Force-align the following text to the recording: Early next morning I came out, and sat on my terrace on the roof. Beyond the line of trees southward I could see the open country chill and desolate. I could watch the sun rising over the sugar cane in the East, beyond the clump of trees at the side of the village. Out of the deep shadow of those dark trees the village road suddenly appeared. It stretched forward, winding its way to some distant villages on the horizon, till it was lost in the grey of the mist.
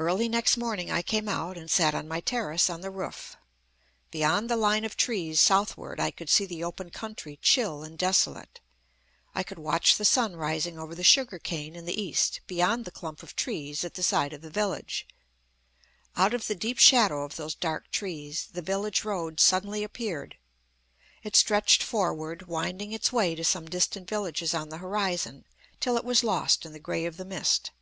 Early 0.00 0.28
next 0.28 0.56
morning 0.56 0.92
I 0.92 1.02
came 1.02 1.28
out, 1.28 1.58
and 1.58 1.68
sat 1.68 1.92
on 1.92 2.06
my 2.06 2.20
terrace 2.20 2.70
on 2.70 2.82
the 2.82 2.90
roof. 2.90 3.36
Beyond 4.12 4.48
the 4.48 4.56
line 4.56 4.84
of 4.84 4.96
trees 4.96 5.40
southward 5.40 5.98
I 5.98 6.12
could 6.12 6.30
see 6.30 6.46
the 6.46 6.62
open 6.62 6.90
country 6.90 7.36
chill 7.42 7.82
and 7.82 7.98
desolate. 7.98 8.60
I 9.34 9.42
could 9.42 9.58
watch 9.58 9.96
the 9.96 10.04
sun 10.04 10.36
rising 10.36 10.78
over 10.78 10.94
the 10.94 11.02
sugar 11.02 11.40
cane 11.40 11.74
in 11.74 11.84
the 11.84 12.00
East, 12.00 12.42
beyond 12.46 12.84
the 12.84 12.92
clump 12.92 13.24
of 13.24 13.34
trees 13.34 13.84
at 13.84 13.94
the 13.94 14.04
side 14.04 14.32
of 14.32 14.40
the 14.40 14.50
village. 14.50 15.04
Out 16.14 16.32
of 16.32 16.46
the 16.46 16.54
deep 16.54 16.78
shadow 16.78 17.24
of 17.24 17.34
those 17.34 17.56
dark 17.56 17.90
trees 17.90 18.50
the 18.52 18.62
village 18.62 19.02
road 19.02 19.40
suddenly 19.40 19.82
appeared. 19.82 20.36
It 21.24 21.34
stretched 21.34 21.82
forward, 21.82 22.46
winding 22.46 22.92
its 22.92 23.12
way 23.12 23.34
to 23.34 23.42
some 23.42 23.66
distant 23.66 24.08
villages 24.08 24.54
on 24.54 24.68
the 24.68 24.78
horizon, 24.78 25.44
till 25.80 25.96
it 25.96 26.04
was 26.04 26.22
lost 26.22 26.64
in 26.64 26.70
the 26.72 26.78
grey 26.78 27.04
of 27.04 27.16
the 27.16 27.24
mist. 27.24 27.72